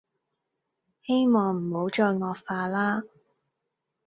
[1.03, 3.03] 希望唔好再惡化啦